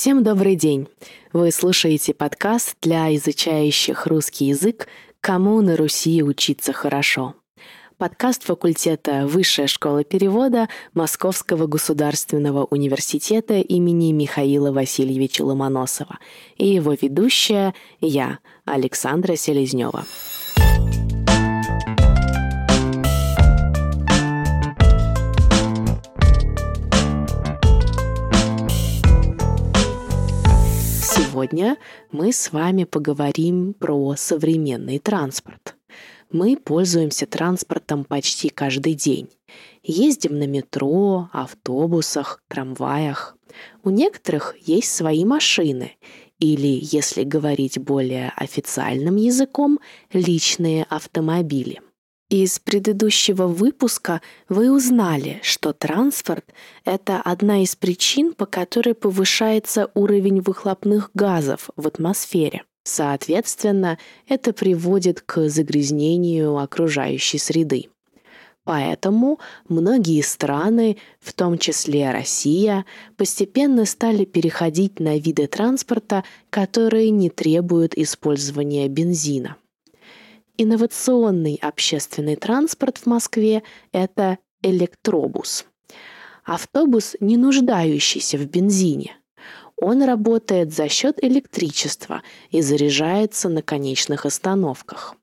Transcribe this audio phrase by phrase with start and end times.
[0.00, 0.88] Всем добрый день!
[1.34, 4.88] Вы слушаете подкаст для изучающих русский язык
[5.20, 7.34] «Кому на Руси учиться хорошо».
[7.98, 16.18] Подкаст факультета Высшая школа перевода Московского государственного университета имени Михаила Васильевича Ломоносова
[16.56, 20.06] и его ведущая я, Александра Селезнева.
[31.40, 31.78] Сегодня
[32.12, 35.74] мы с вами поговорим про современный транспорт.
[36.30, 39.30] Мы пользуемся транспортом почти каждый день.
[39.82, 43.38] Ездим на метро, автобусах, трамваях.
[43.82, 45.92] У некоторых есть свои машины
[46.40, 49.80] или, если говорить более официальным языком,
[50.12, 51.80] личные автомобили–
[52.30, 56.44] из предыдущего выпуска вы узнали, что транспорт–
[56.84, 62.62] это одна из причин, по которой повышается уровень выхлопных газов в атмосфере.
[62.84, 63.98] Соответственно,
[64.28, 67.88] это приводит к загрязнению окружающей среды.
[68.64, 72.84] Поэтому многие страны, в том числе Россия,
[73.16, 79.56] постепенно стали переходить на виды транспорта, которые не требуют использования бензина.
[80.62, 85.64] Инновационный общественный транспорт в Москве– это электробус.
[86.44, 89.16] Автобус, не нуждающийся в бензине.
[89.78, 95.14] Он работает за счет электричества и заряжается на конечных остановках.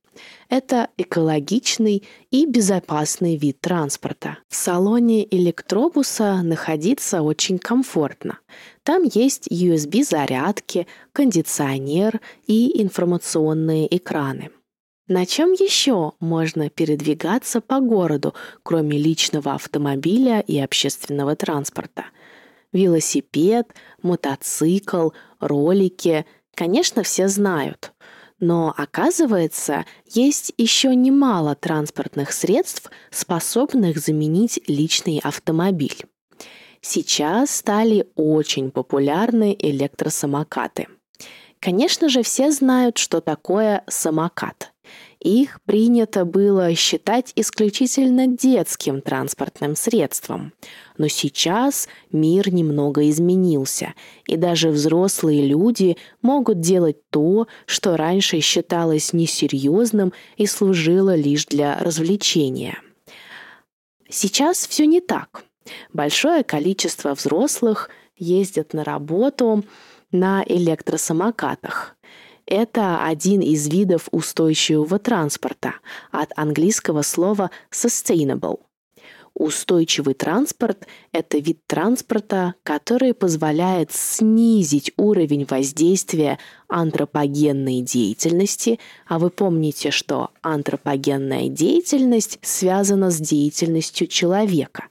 [0.50, 4.40] Это экологичный и безопасный вид транспорта.
[4.50, 8.40] В салоне электробуса находиться очень комфортно.
[8.82, 14.50] Там есть USB-зарядки, кондиционер и информационные экраны.
[15.08, 22.08] На чем еще можно передвигаться по городу, кроме личного автомобиля и общественного транспорта?
[22.74, 27.94] Велосипед, мотоцикл, ролики, конечно, все знают.
[28.42, 36.04] Но оказывается, есть еще немало транспортных средств, способных заменить личный автомобиль.
[36.82, 40.88] Сейчас стали очень популярны электросамокаты.
[41.60, 44.74] Конечно же, все знают, что такое самокат–
[45.20, 50.54] их принято было считать исключительно детским транспортным средством.
[50.98, 53.94] Но сейчас мир немного изменился,
[54.28, 61.80] и даже взрослые люди могут делать то, что раньше считалось несерьезным и служило лишь для
[61.80, 62.80] развлечения.
[64.10, 65.44] Сейчас все не так.
[65.92, 69.64] Большое количество взрослых ездят на работу
[70.12, 71.98] на электросамокатах.
[72.48, 75.76] Это один из видов устойчивого транспорта,
[76.12, 78.62] от английского слова sustainable.
[79.34, 89.92] Устойчивый транспорт– это вид транспорта, который позволяет снизить уровень воздействия антропогенной деятельности, а вы помните,
[89.92, 94.86] что антропогенная деятельность связана с деятельностью человека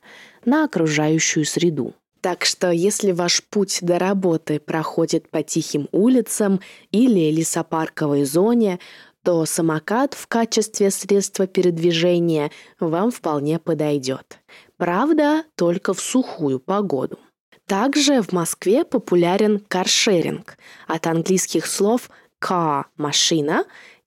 [0.45, 1.95] на окружающую среду.
[2.27, 6.61] Так что если ваш путь до работы проходит по тихим улицам
[6.91, 8.81] или лесопарковой зоне,
[9.23, 12.51] то самокат в качестве средства передвижения
[12.81, 14.41] вам вполне подойдет.
[14.77, 17.21] Правда, только в сухую погоду.
[17.69, 22.11] Также в Москве популярен каршеринг от английских слов
[22.43, 23.67] car– машина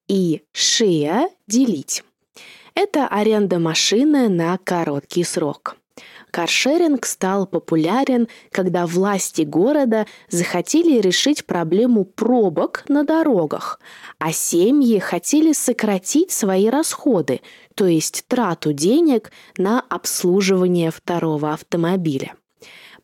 [0.09, 2.03] и share– делить.
[2.75, 5.78] Это аренда машины на короткий срок.
[6.31, 13.79] Каршеринг стал популярен, когда власти города захотели решить проблему пробок на дорогах,
[14.19, 17.41] а семьи хотели сократить свои расходы,
[17.75, 22.35] то есть трату денег на обслуживание второго автомобиля.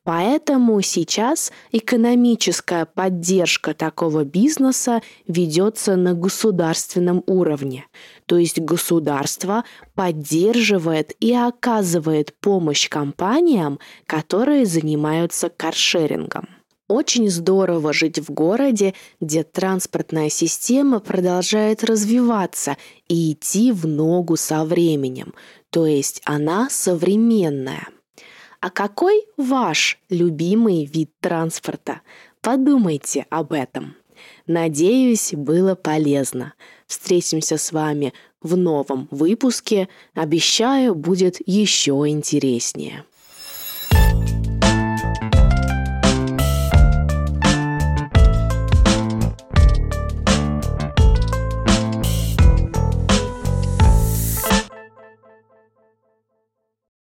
[0.06, 7.88] Поэтому сейчас экономическая поддержка такого бизнеса ведется на государственном уровне.
[8.28, 9.64] То есть государство
[9.96, 16.50] поддерживает и оказывает помощь компаниям, которые занимаются каршерингом.
[16.88, 24.66] Очень здорово жить в городе, где транспортная система продолжает развиваться и идти в ногу со
[24.66, 25.34] временем,
[25.72, 27.88] то есть она современная.
[28.66, 32.02] А какой ваш любимый вид транспорта?
[32.42, 33.96] Подумайте об этом.
[34.48, 36.56] Надеюсь, было полезно.
[36.88, 39.88] Встретимся с вами в новом выпуске.
[40.16, 43.06] Обещаю, будет еще интереснее.